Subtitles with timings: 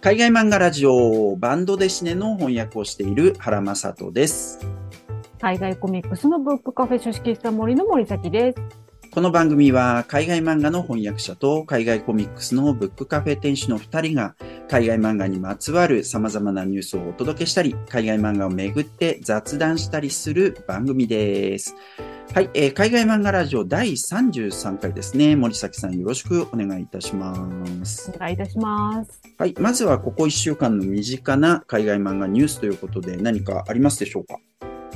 [0.00, 4.58] 海外漫画ラジオバンドデシネの翻訳をしている原正人です。
[5.38, 9.10] 海外コミックスのブックカフェ書式室森の森崎です。
[9.10, 14.34] この番組は海外漫画の翻訳者と海外コミックスのブックカフェ店主の2人が
[14.70, 21.74] 海外漫画にまつわる様々なニュースをお届けしたり、海外漫画をめぐって雑談したりする番組です。
[22.32, 25.34] はい、えー海外漫画ラジオ第33回ですね。
[25.34, 27.34] 森崎さんよろしくお願いいたしま
[27.84, 28.18] すお。
[28.20, 29.20] 願いいたします。
[29.38, 34.38] はい、まずはここ1週間の身近な海外漫画ニュースということで何かありますでしょうか？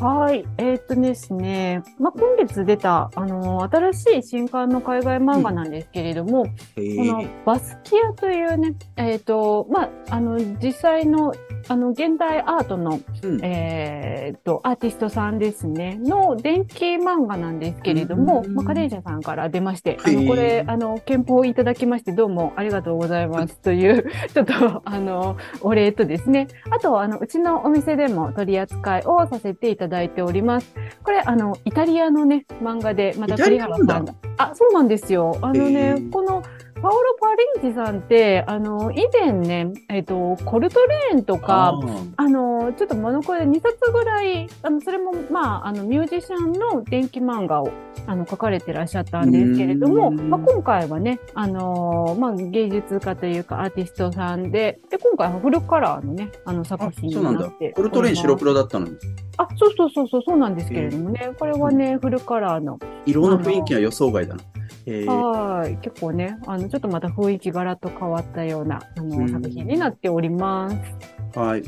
[0.01, 0.45] はい。
[0.59, 11.33] えーっとですね、まあ、今月出た、あの新しい新刊の海外漫画なんですけれども、えこのバスキアというね、えーっと、まあ、あの、実際の、
[11.69, 13.41] あの、現代アートの、うん。
[13.43, 23.59] えーっと、アーティストさんですね、の電気漫画なんですけれども、うんまあ、カレンシャさんから出まして、あの、これ、あの、憲法をいただきまして、どうもありがとうございます。
[23.59, 30.75] という、 ちょっと、あの、お礼とですね、あと、あの、うちのお店でも取り扱いをさせていただいております。
[31.03, 34.15] これ、あの、イタリアのね、漫画で、また栗原さんが。
[34.37, 35.37] あ、そうなんですよ。
[35.43, 36.43] あのへねー、この、
[36.85, 37.29] パオロ・パ
[37.63, 41.81] リンチさんって、あの、以前ね、えっ、と、コルトレーンとか、
[42.19, 47.71] あの、ちょっとモノコで2冊ぐらい、あの、それも、まあ、あの、ミュージシャンの電気漫画を、
[48.07, 57.41] あの、書かれてらっしゃったんですけれども、まあ、今回はね、あの、まあ、芸術家というかアーティストさんで、で、今回はフルカラーのね、あの、作あ品にそうなんだ。
[57.41, 57.71] なって。
[57.71, 58.93] コルトレーン白黒だったのに。
[59.39, 64.43] あ、そうそうそうそう、そうなんですけれどもね、これはね、フルカラーの、色の雰囲気は予想外だな。
[64.87, 65.77] えーはい。
[65.79, 71.39] 結構ね、あの、ちょっとまた雰囲気ガラッと変わったような、あうんの、作品になっております。
[71.39, 71.63] はい。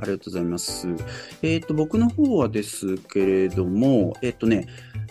[0.00, 0.88] ありがとうございます。
[1.42, 4.66] えっ、と、僕の方はですけれども、えっ、とね、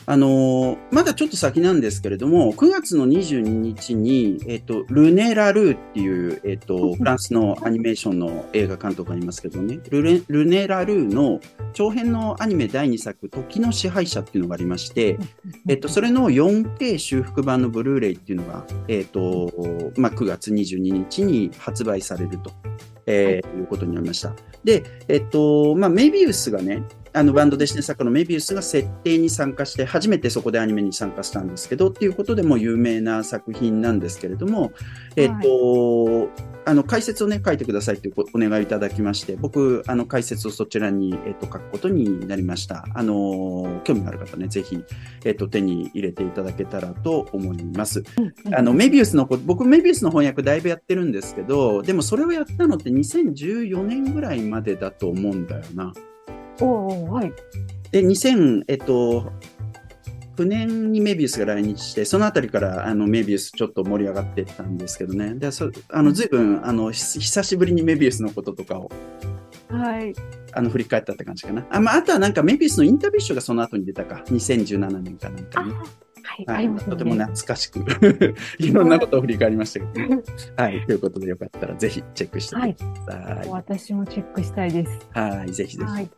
[0.05, 11.39] あのーまだちょっと先なんですけれども、9月の22日に、えっ、と、ルネ・ラルーっていう、えっ、と、フランスのアニメーションの映画監督がいますけどね、ルネルネ・ラルーの
[11.73, 15.17] 長編のアニメ第2作、時の支配者っていうのがありまして、
[15.67, 19.51] えっと、それの 4K 修復版のブルーレイっていうのが、えっと、
[19.97, 22.51] まあ、9月22日に発売されると、
[23.05, 24.33] えーいうことになりました。
[24.63, 26.83] で、えっと、まあ、メビウスがね、
[27.13, 34.71] あのバンドデシネ作家のメビウスが設定に参加して、初めてそこでアニメに参加したんですけど、っていうことでも有名な作品なんですけれども、
[35.15, 36.29] えっと、
[36.65, 42.85] あの解説をね、書いてくださいというお願いいただきまして、僕、あの解説をそちらに、えっと、書くことになりました。
[42.93, 44.83] あの、興味がある方ね、ぜひ、
[45.25, 48.03] えっと、手に入れていただけたらと思います。
[48.53, 55.91] あの、メビウスの僕、メビウスの翻訳だいぶやってるんですけど、でもそれをやったのって2014年ぐらいまでだと思うんだよな。
[56.59, 57.33] おおはい。
[57.91, 59.31] で、2000、えっと、
[60.37, 65.35] 9年にメビウスが来日して、そのあたりからあのメビウスちょっと盛り上がっていったんですけどね。
[65.35, 68.89] で、そあの、ずいぶん、あの、ひ久しぶりにメビウスのこととかを、
[69.69, 70.13] はい。
[70.53, 71.65] あの、振り返ったって感じかな。
[71.69, 74.23] あ、まあ、あとはなんかメビウスのインタビュー集がその後に出たか。
[74.27, 75.73] 2017年かなんかあ、に。
[76.47, 76.79] はい、ね。
[76.79, 77.79] とても懐かしく、
[78.59, 80.21] いろんなことを振り返りましたけどね。
[80.55, 82.59] はい、ということでよかったらぜひチェックしてく
[83.07, 83.49] ださい。
[83.49, 84.91] 私もチェックしたいです。
[85.11, 85.91] はい、ぜひぜひ。
[85.91, 86.09] はい。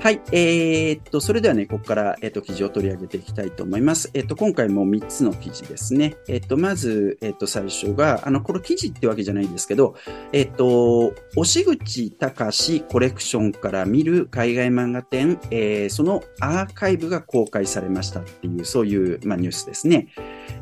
[0.00, 4.10] はい、えーっと、それではね、ここから、えっと、記事を取り上げていきたいと思います。
[4.14, 6.16] えっと、今回も3つの記事ですね。
[6.28, 9.96] えっと、まず、えっと、最初が、あの、これ記事ってわけじゃないんですけど、
[10.32, 20.08] えっと、押口隆コレクションから見る海外漫画展、えーそのアーカイブが公開されましたっていう、そういう、まあ、ニュースですね。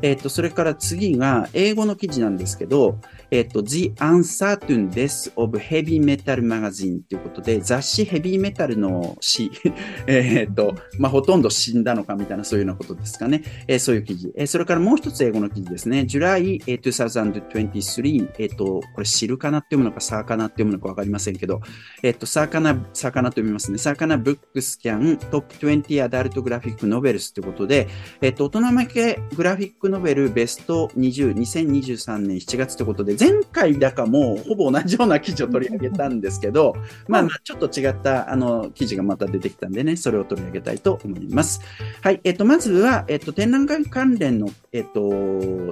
[0.01, 2.99] えっと、それから次が、英語の記事なんですけど、
[3.31, 9.51] えっと、The Uncertain Death of Heavy Metal Magazine ということで、雑誌ヘビーメタルの詩、
[10.07, 13.43] えっと、まあ、ほとんど死んだのかみたいな、そういうようなことですかね。
[13.67, 14.31] えーそういう記事。
[14.35, 16.05] えーそれからもう一つ英語の記事ですね。
[16.07, 21.61] July 2023、えっと、これ、知るかなって読むのか、サーかなって読むのかわかりませんけど、
[22.03, 23.77] えっと、サーかな、サーかなと読みますね。
[23.77, 27.87] サーかなブックスキャントップ20アダルトグラフィックノベルスということで、
[28.21, 36.75] えっと、大人向けグラフィックノベルベスト20、2023年7月ということで、前回だかもほぼ同じような記事を取り上げたんですけど、
[37.07, 41.61] まあまあ、ちょっと違った、あの、記事がまた出てきたんでね、それを取り上げたいと思います。
[42.01, 45.01] はい、えっと、まずは、えっと、展覧会関連の、えっと、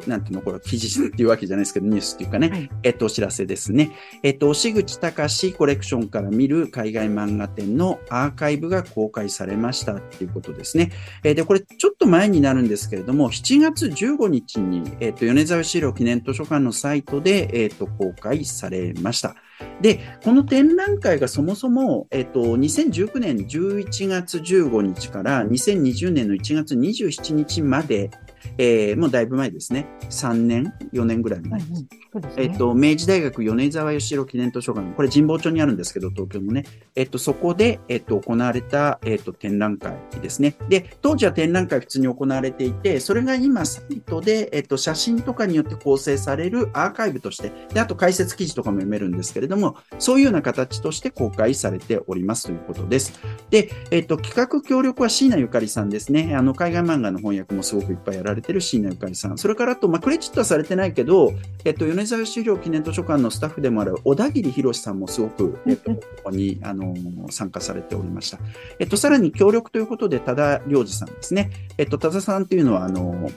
[0.07, 3.91] なんていうの、これ、記事っていうわけじゃないですけど、ニュースっていうかね、はいえっと、お知らせですね。
[4.23, 10.91] えっと、押口隆コレクションから見る海外漫画展のアーカイブが公開されましたっていうことですね。
[11.23, 19.35] えーで、これちょっと前になるんですけれども、7月15日に、えっと、米沢資料記念図書館のサイトで、でえっと、公開されました。
[19.81, 28.11] で、この展覧会がそもそも、えっと、2019年11月15日から2020年の1月27日まで、
[28.57, 29.87] えー、もうだいぶ前ですね。
[30.09, 31.71] 3年、4年ぐらい前です。
[31.71, 36.63] うんうんそうですねえっと、明治大学米沢義弘記念図書館、これ神保町にあるんですけど、東京のね。
[36.95, 40.55] えっと、そこで、えっと、行われた、えっと、展覧会ですね。
[40.69, 53.19] で、当時は展覧会普通に行われていて、それが今、サイトで、えっと、写真とかによって構成されるアーカイブとして、で、あと解説記事とかも読めるんですけれども、そういうような形として公開されておりますということです。
[53.49, 56.35] で、えっと、企画協力は椎名ゆかりさんですね。
[56.35, 59.37] あの、海外漫画の翻訳もすごくいっぱいやられてる椎名ゆかりさん。
[59.37, 61.33] それからあと、まあ、クレジットはされてないけど、
[61.65, 66.95] えっと、米沢資料記念図書館のスタッフでもある小田切博さんもすごく、えっと、ここに、あの、
[67.29, 68.39] 参加されておりました。
[68.79, 71.51] えっと、さらに協力ということで、多田良二さんですね。
[71.77, 73.29] えっと、多田さんっていうのは、あの、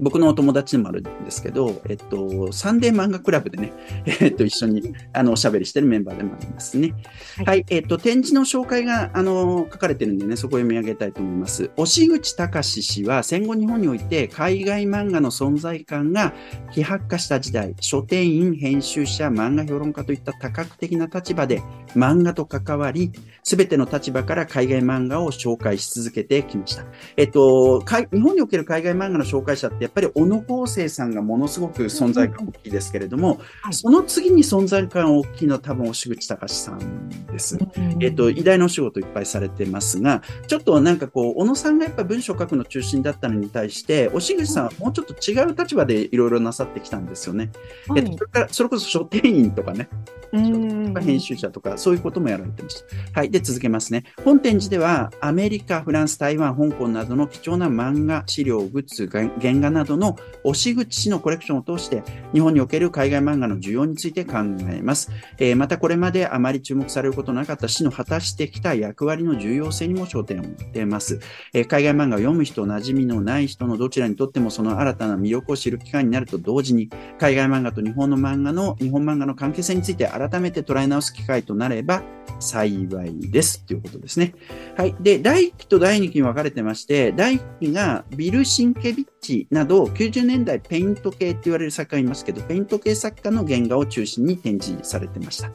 [0.00, 3.72] 僕のお友達でもあるんですけど、えっと、サンデー漫画クラブでね、
[4.20, 6.94] えっと、一緒に、あの、おしゃべりしてるメンバーでもありますね。
[7.36, 11.70] はいはい、えっと、展示の紹介が、あの、書かれてるんでね、そこを読み上げたいと思います。
[11.76, 16.32] 押口隆氏は、戦後日本において、海外漫画の存在感が
[16.72, 21.62] 希薄化した時代、書店員、編集者、漫画評論家といった多角的な立場で
[21.94, 23.12] 漫画と関わり、
[23.42, 26.84] すべての立場から海外漫画を紹介し続けてきました。
[27.16, 37.58] えっと、かい日本における海外漫画の紹介者って、やっぱり小野康生さんがものすごく存在感大きいですけれども、はいその次に存在感大きいのは多分、押口隆さんです。
[38.00, 47.50] えっと、偉大なお仕事いっぱいされてますが、ちょっとなんかこう、小野さんがやっぱ文章を書くの中心だったのに対して、押口さんはもうちょっと違う立場でいろいろなさってきたんですよね。
[47.88, 49.88] はいえっと、それから、それこそ書店員とかね、
[50.32, 52.84] うん編集者とか、そういうこともやられてまし
[53.14, 53.20] た。
[53.20, 53.30] はい。
[53.30, 54.04] で、続けますね。
[54.24, 62.02] 本展示では、アメリカ、フランス、台湾、香港などの貴重な漫画、資料、グッズ、が原画などなどの押し口氏のコレクションを通して、
[62.34, 64.38] 日本における海外漫画の需要について考
[64.68, 65.10] えます。
[65.38, 71.20] えーまた、これまであまり注目されることなかった氏の果たしてきた役割の重要性にも焦点を当てます。
[71.54, 82.02] えー海外漫画を読む人、馴染みのない人のどちらにとってもその新たな魅力を知る機会になると同時に、海外漫画と日本の漫画の、日本漫画の関係性について改めて捉え直す機会となれば
[82.38, 83.64] 幸いです。
[83.64, 84.34] ということですね。
[84.76, 84.94] はい。
[85.00, 95.50] で、第1期と第2期に分かれてまして、第1期がビル・シンケビッチなど90年代ペイント系って言われる作家がいますけど、ペイント系作家の原画を中心に展示されてました。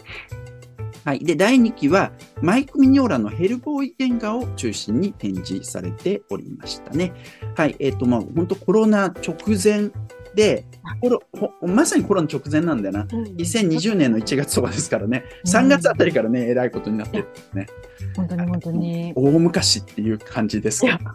[1.05, 1.19] はい。
[1.19, 7.13] で、第2期は、マイク・ミニョーラのヘルボーイ原画を中心に展示されておりましたね。
[7.55, 7.75] はい。
[7.79, 9.91] えっ、と、まあ、本当コロナ直前
[10.35, 10.65] で、
[11.01, 13.03] コロほまさにコロナ直前なんだよな。
[13.05, 17.67] 2020年の1月とかですからね、3月あたりからね、えらいことになってるね。
[18.15, 19.13] 本当に本当に。
[19.15, 21.11] 大昔っていう感じですけどいや、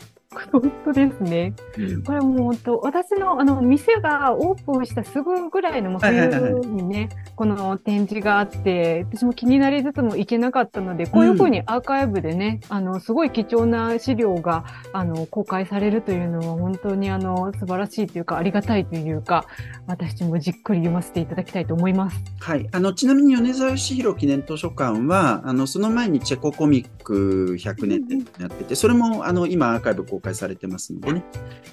[0.53, 1.55] 本当ですね。
[1.77, 19.47] うんこれもう本当、私のあの店がオープンしたすぐぐらいの冬にね、この展示があって、私も気になりつつも行けなかったので、こういうふうにアーカイブでね、あの、すごい貴重な資料が、あの、公開されるというのは本当にあの、素晴らしいというか、ありがたいというか、
[19.88, 22.23] 私もじっくり読ませていただきたいと思います。
[22.38, 22.69] はい。
[22.71, 31.25] あの、ちなみに米沢義弘記念図書館は、あの、その前にチェココミック100年ってやってて、それも、あの、今アーカイブ公開されてますのでね、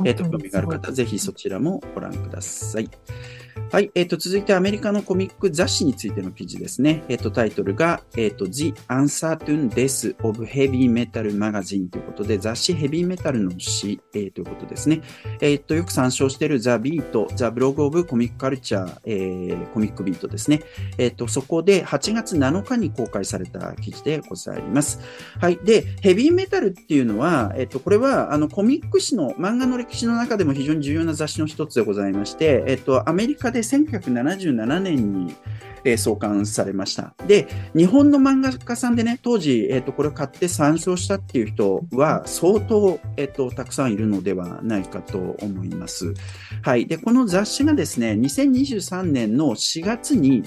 [0.06, 2.90] えっ、と、興味がある方、ぜひそちらもご覧ください。
[3.71, 3.92] はい。
[3.95, 7.04] えっ、と、続いてアメリカのコミック雑誌についての記事ですね。
[7.09, 15.01] えっ、と、タイトルが、えっ、と、The Uncertain Death of Heavy Metal Magazine ということで、雑誌ヘビーメタルの詩、えーということですね。
[15.42, 20.62] えっ、と、よく参照している The Beat、The Blog of Comic Culture、えーコミックビートですね。
[20.98, 25.00] えっ、と、そこで8月7日に公開された記事でございます。
[25.39, 25.58] はい。
[25.58, 35.36] で、ヘビーメタルっていうのは、えっ、と、これは、あの、コミック史の、漫画の歴史の中でも非常に重要な雑誌の一つでございまして、えっ、と、アメリカで1977年に、
[35.84, 37.13] えー創刊されました。
[37.27, 46.13] で、日本の漫画家さんでね、当時、えっ、と、これを買って参照したっていう人は相当、えっ、と、たくさんいるのではないかと思います。
[46.62, 46.88] はい。
[46.88, 50.44] で、この雑誌がですね、2023年の4月に、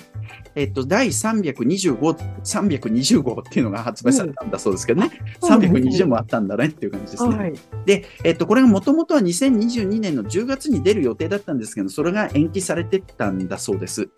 [0.54, 1.96] えっ、と、第325、
[2.44, 7.36] 320号っていうのが発売されたんだそうですけどね、320もあったんだねっていう感じですね。
[7.36, 7.54] はい。
[7.86, 14.08] で、えっと、これがもともとは2022年の10月に出る予定だったんですけど、それが延期されてったんだそうです。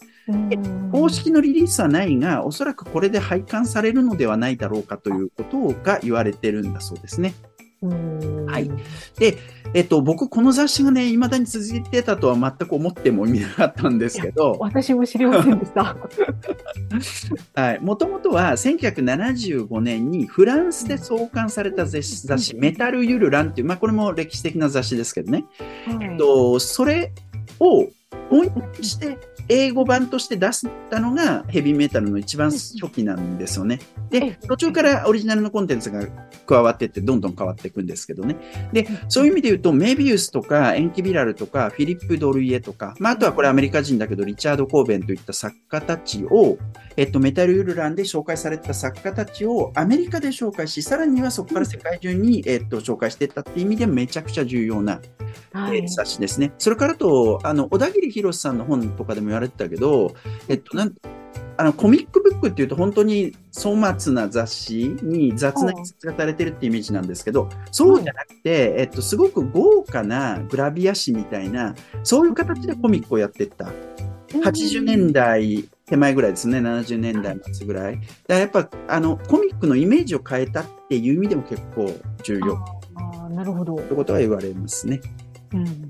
[0.92, 7.34] 公式のリリースはないが、おそらくこれで廃刊されるのではないだろうかということが言われてるんだそうですね。
[8.46, 8.70] はい
[9.18, 9.38] で、
[9.74, 15.96] えっと、僕、この雑誌がね、未だに続いてたとは全く思ってもいなかったんですけど、私も知りませんでした。
[17.60, 17.80] はい。
[17.80, 25.44] もともとは1975年にフランスで創刊された雑誌、雑誌メタル・ユルランっていう、まあ、これも歴史的な雑誌ですけどね。
[25.86, 27.12] はいえっと、それ
[27.58, 27.88] を
[28.32, 33.80] 翻訳して英語版として出したのがヘビーメタルの一番初期なんですよね。
[34.08, 36.06] で、途中からオリジナルのコンテンツが
[36.46, 38.36] 加わってってどんどん変わっていくんですけどね。
[38.72, 46.56] で、そういう意味で言うと、メビウスとかエンキビラルとかフィリップ・ドルイエとか、まあ、あとはこれアメリカ人だけどリチャード・コーベンといった作家たちを、
[46.96, 55.00] えっと、メタルユルランで紹介された作家たちをアメリカで紹介し、さらにはそこから世界中に、えっと、紹介していったっていう意味でめちゃくちゃ重要な、
[55.52, 56.52] はい、冊子ですね。
[56.58, 60.14] それからと、あの、小田切博さんの本とかでも言われてたけど、
[60.48, 60.94] えっと、なん
[61.56, 73.70] あのコミックブックっていうと本当に粗末な雑誌に雑な筆がされてるってイメージなんですけど、そうじゃなくて、えっと、すごく豪華なグラビア誌みたいな、そういう形でコミックをやっていった。
[74.32, 77.96] 80年代手前ぐらいですね、70年代末ぐらい。
[77.96, 82.58] だからやっぱあのコミックのイメージを変えたっていう意味でも結構重要。
[82.96, 83.76] あなるほど。
[83.76, 85.00] ということは言われますね。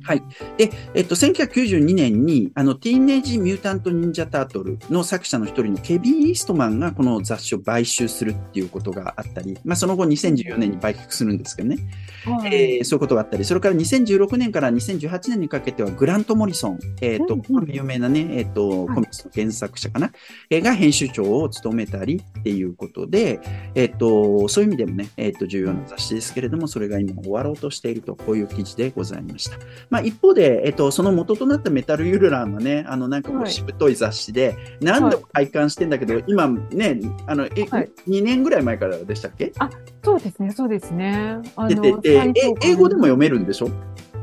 [0.02, 0.22] はい。
[0.56, 11.78] で、えっと、1992年に、あの、ティーンエイジ・ミュータント・ニンジャ・タートルの作者の一人のケビン・イーストマンがこの雑誌を買収するっていうことがあったり、まあ、その後2014年に売却するんですけどね。
[12.24, 20.12] はい、えー、そういうことがあったり、それから2016年から2018年にかけてはグラント・モリソン、えっ、ー、と、うんうん、有名なね、えっ、ー、と、コミックスの原作者かな、
[20.50, 23.40] えー、が編集長を務めたりっていうことで、
[23.74, 29.51] えっ、と、そういう意味でもね、えっ、と、重要な雑誌ですけれども、それが今終わろうとしていると、こういう記事でございました。
[29.90, 39.52] まあ、一方で、えっと、その元となったメタルユルランはね、あの、なんかこう、しぶとい雑誌で、はい、何度も拝観してんだけど、はい、今ね、あの、え、はい、2年ぐらい前からでしたっけ？
[39.58, 39.70] あ、
[40.02, 41.38] そうですね、そうですね。
[41.56, 43.68] あのででで英語でも読めるんでしょ？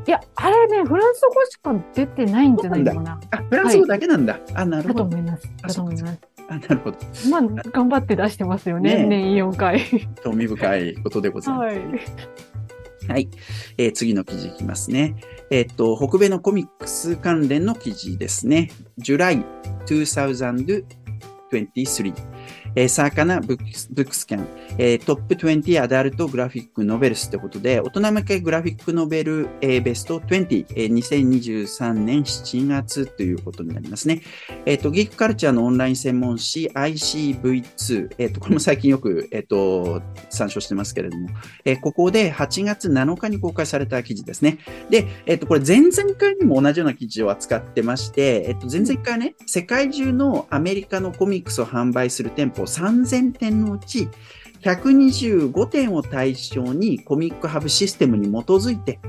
[0.08, 3.20] いや、あれね、フランス語しか出てないんじゃないかな。
[3.32, 4.40] あ、フランス語だけなんだ。
[4.56, 5.04] あ、なるほど。
[5.04, 5.52] だと思います。
[5.62, 6.20] だと思います。
[6.48, 6.98] あ、なるほど。
[7.30, 9.82] まあ、頑張って出してますよね、ね年4回。
[10.24, 11.66] 興味深いことでございます。
[11.68, 11.80] はい。
[13.10, 13.28] はい。
[13.78, 15.16] えー、次の記事いきますね。
[15.50, 18.70] えっと、北米のコミックス関連の記事ですね。
[19.00, 19.44] July
[21.52, 22.14] 2023。
[22.76, 24.48] えー、サーカナブックスブックスキャン、
[24.78, 34.22] えー、トップ20アダルトグラフィックノベルスということで、大人向けグラフィックノベル、えー、ベスト20、えー、2023年7月ということになりますね。
[34.66, 41.30] えっ、ー、と、ギークカルチャーのオンライン専門誌 ICV2、えっ、ー、と、これも最近よく、えっ、ー、と、参照してますけれども、
[41.66, 44.60] えー、ここで8月7日に公開された記事ですね。
[44.90, 54.10] で、えっ、と、これ前々回にも同じような記事を扱ってまして、えっ、と、前々回ね、世界中のアメリカのコミックスを販売する店舗舗3000点のうち、
[54.62, 59.00] 125点を対象にコミックハブシステムに基づいて、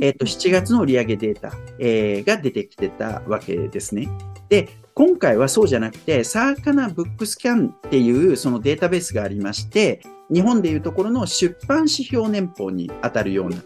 [0.00, 4.08] えっ、ー、と、7月の売上データ、えー、が出てきてたわけですね。
[4.48, 13.56] で、今回はそうじゃなくて、サーカナブックスキャンっていうそのデータベースがありまして、日本でいうところの出版指標年報に当たるような、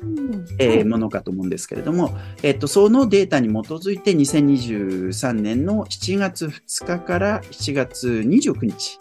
[0.58, 8.98] えー、ものかと思うんですけれども、えっと、そのデータに基づいて2023年の7月2日から7月29日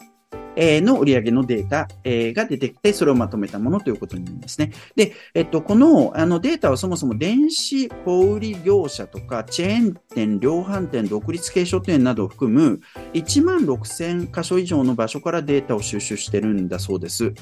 [0.56, 4.72] えの売上のデータ、えが出てきて、それをまとめたものということになりますね。
[4.96, 12.80] で、えっと、このあのデータはそもそも電子小売業者とか、チェーン店、量販店、独立系書店などを含む
[13.14, 17.34] 1万6000箇所以上の場所からデータを収集してるんだそうです。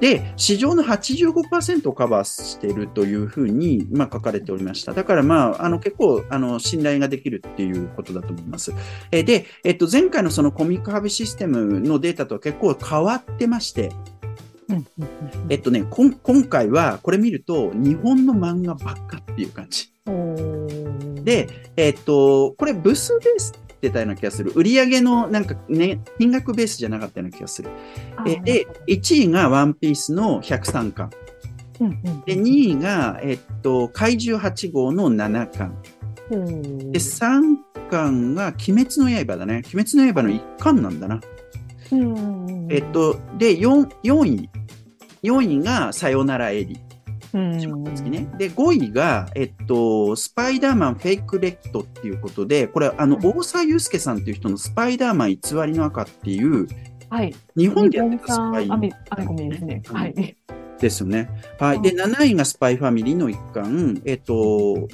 [0.00, 4.92] で、市場の85%をカバーしているというふうに、まあ、書かれておりました。
[4.92, 8.72] だから、まあ、あの、結構、あの、信頼ができるっていうことだと思います。
[9.10, 13.90] えで、えっと、前回のそのコミックハブシステムのデータとは結構変わってまして、
[15.48, 16.12] えっとね、今
[16.44, 19.92] 回はこれ見ると日本の漫画ばっかっていう感じ。
[21.24, 24.52] で、えっと、これブスベースってたような気がする。
[24.54, 27.70] 売上のなんかね、金額ベースじゃなかったような気がする。
[28.26, 31.10] えで、1位がワンピースの103巻。
[32.26, 35.74] で、2位が、えっと、怪獣8号の7巻。
[36.28, 37.56] で、3
[37.90, 39.62] 巻が鬼滅の刃だね。
[39.74, 41.20] 鬼滅の刃の1巻なんだな。
[42.68, 44.50] えっと、で、4, 4位。
[45.22, 46.78] 4位がさよならエリ。
[47.32, 48.28] 月ね。
[48.38, 56.66] で、5位が、えっと、スパイダーマンフェイクレッドっていうことで、これ、あの、大沢祐介さんっていう人のスパイダーマン偽りの赤っていう、
[57.10, 57.34] はい。
[57.56, 58.70] 日本でやってたスパイ。
[58.70, 58.92] アメ
[59.26, 59.82] コミですね。
[59.86, 60.36] はい。
[60.80, 61.28] ですよね。
[61.58, 61.82] はい。
[61.82, 64.00] で、7位がスパイファミリーの一巻。
[64.04, 64.88] えっと、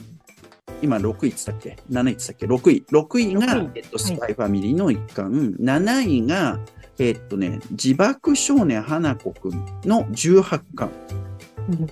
[0.82, 2.84] 今6位って言ったっけ ?7 位って言ったっけ ?6 位。
[2.90, 5.32] 6位が、えっと、スパイファミリーの一巻。
[5.32, 6.58] はい、7位が、
[6.98, 9.52] えっとね、地縛少年花子くん
[9.84, 10.90] の18巻。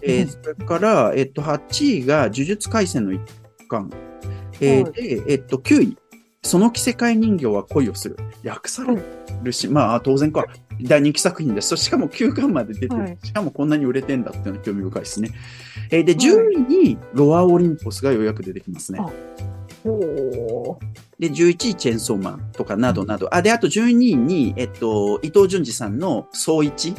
[0.03, 3.21] えー、それから、えっと、8位が呪術廻戦の一
[3.69, 3.91] 環。
[4.61, 5.97] えー、で、えっと、9位。
[6.43, 8.17] その着せ替え人形は恋をする。
[8.45, 8.99] 訳され
[9.43, 10.45] るし、まあ、当然か。
[10.83, 11.77] 大人気作品です。
[11.77, 15.31] しかも9巻まで出てる、はい、しかもこんなに売れてんだっていうのは興味深いですね。
[15.91, 19.01] えー、で、10位にロアオリンポスがようやく出てきますね。
[19.87, 20.79] お
[21.19, 23.35] で、11位チェーンソーマンとかなどなど。
[23.35, 26.95] あ、で、あと12位に、えっと、伊藤淳二さんの総一。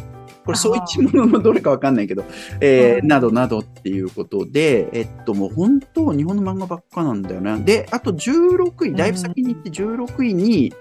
[0.46, 2.24] これ、総一もののどれかわかんないけど、
[2.62, 7.58] えー、などなどっていうことで、えっと、もう本当、日本の漫画ばっかなんだよな。
[7.60, 10.74] で、あと16位、だいぶ先に行って16位に、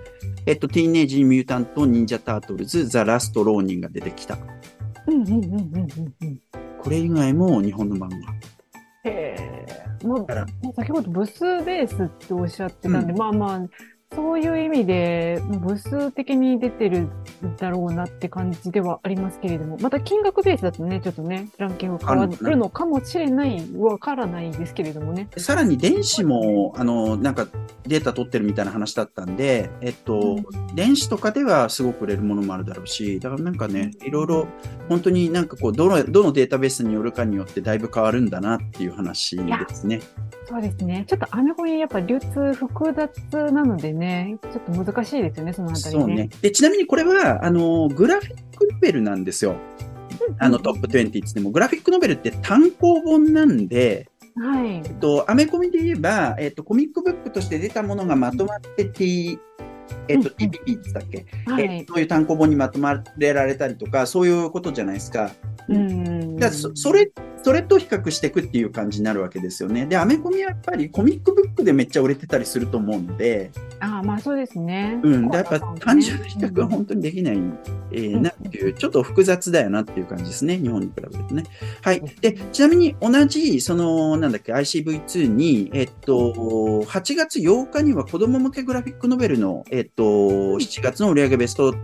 [0.47, 4.39] えっと、ティーネージ・ミュータント・ニンジャ・タートルズ・ザ・ラスト・ローニンが出てきた。
[5.07, 6.41] うんうんうんうんうんうん。
[6.79, 8.17] これ以外も日本の漫画。
[9.05, 10.07] へえ。
[10.07, 10.19] もう、
[10.63, 13.61] もう先ほど部数ベースっておっしゃってたんで、うんまあまあ、
[14.15, 17.11] そういう意味で、部数的に出てるん
[17.57, 25.29] だろうなって感じではありますけれども、また金額ベースだとね、ちょっとね、ランキング変わるのかもしれない、わからないですけれどもね。
[25.37, 27.47] さらに電子も、あの、なんか
[27.87, 30.39] データ取ってるみたいな話だったんで、えっと、
[30.75, 34.49] 電子とかではすごく売れるものもあるだろうし、だからなんかね、いろいろ、
[34.89, 39.43] 本当になんかこう、どの、どのデータベースによるかによってだいぶ変わるんだなっていう話で
[39.75, 40.01] すね。
[40.47, 41.05] そうですね。
[41.07, 44.04] ちょっとアメコミやっぱ流通複雑なのでね、
[44.43, 46.03] ちょっと難しいですよね、そのあたりね。
[46.03, 46.29] そうね。
[46.43, 49.57] で、ちなみにこれは、あの、グラフィックノベルなんですよ。
[50.39, 54.81] あの、トップ20って言っても、グラフィックノベルって単行本なんで、はいえ。
[54.81, 59.39] っと、アメコミで言えば、えっと、コミックブックとして出たものがまとまって T、
[60.09, 61.65] えっと、うん TPP って言ったっけ、はい。
[61.65, 65.31] えそういう単行本にまとまれられたりとか、そういうことじゃないですか。
[65.69, 66.37] うん。
[66.37, 67.11] だそそれ、
[67.43, 69.87] それと比較していくっていう感じになるわけですよね。
[69.87, 74.99] で、アメコミはやっぱりコミックブックでめっちゃ売れてたりすると思うんで、ああ、まあそうですね。
[75.03, 77.37] うん、でやっぱ単純な比較はうん本当にできない、
[77.93, 81.45] えーうんなっていう、ちょっと複雑だよなっていう感じですね、日本に比べるとね。
[81.83, 82.03] はい。
[82.21, 86.33] で、ちなみに同じ、その、なんだっけ、ICV2 に、えっと、
[86.87, 91.75] 8月8日には子供向けグラフィックノベルの、えっと、7月の売上ベスト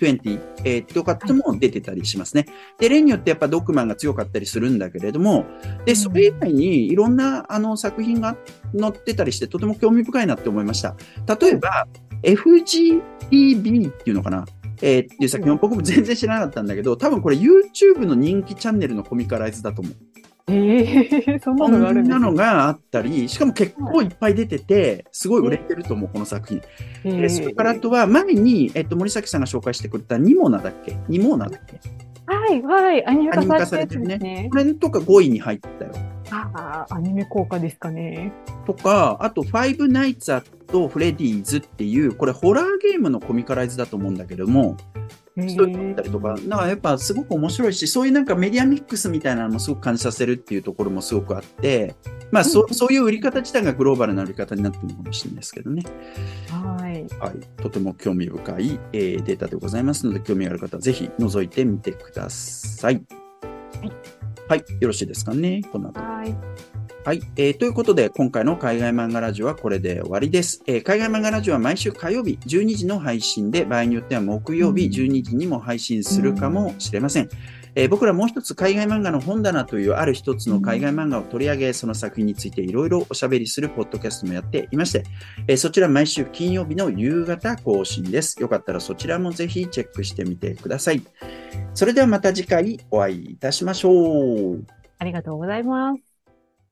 [0.00, 2.46] 20、えー、とかっても出てたりしますね。
[2.78, 5.44] で、例によってやっぱドッグマンが強かったりするんだけれども、
[5.84, 8.36] で、それ以外にいろんなあの作品が
[8.78, 10.96] 載ってたりして、とても興味深いなって思いました。
[11.40, 11.86] 例えば、
[12.22, 14.44] FGTV っていうのかな
[14.82, 19.94] えーっていう作品を僕も全然知らなかったんだけど、多分これ YouTube の人気チャンネルのコミカライズだと思う。
[20.50, 26.62] ええ そんこなのがあるんですねんなのがあったり、しかも結構いっぱい出てて、すごい売れてると思う、この作品。
[27.04, 30.96] えでそれからあとは、前に、えっと、森崎さんが紹介してくれたニモナだっけ？
[31.08, 31.80] ニモーナだっけ？
[32.26, 34.48] はい、はい、アニメ化されてるねね。
[34.50, 35.92] これとか5位に入ったよ。
[36.30, 38.32] ああ、アニメ効果ですかね。
[38.66, 44.76] とか、あと、ファイブナイツ・アット・フレディーズっていう、これホラーゲームのコミカライズだと思うんだけども、
[45.29, 51.94] えそういうのだったりとか、なんかやっぱすごく面白いし、そういうなんかメディアミックスみたいなのもすごく感じさせるっていうところもすごくあって、
[52.30, 55.82] まあそうんそういう売り方自体がグローバルな売り方になってるのかもしれないですけどね。
[56.50, 57.06] はい。
[57.18, 57.62] はい。
[57.62, 62.94] とても興味深い、えーデータでございますので、興味ある方はぜひ覗いてみてください。
[62.94, 63.92] はい。
[64.48, 64.64] はい。
[64.80, 65.62] よろしいですかね。
[65.70, 66.00] この後。
[66.00, 66.34] はい。
[67.02, 70.62] はい、えーということで、今回の海外漫画ラジオはこれで終わりです。
[70.66, 77.30] えー海外漫画ラジオは毎週火曜日12時の配信で、場合によっては木曜日うん12時にも配信するかもしれません。
[77.74, 85.04] えー僕らもう一つ海外漫画の本棚というある一つの海外漫画を取り上げ、その作品についていろいろおしゃべりするポッドキャストもやっていまして、
[85.48, 88.38] えーそちら毎週金曜日の夕方更新です。
[88.42, 91.02] よかったらそちらもぜひチェックしてみてください。
[91.72, 94.66] それではまた次回お会いいたしましょう。
[94.98, 96.09] ありがとうございます。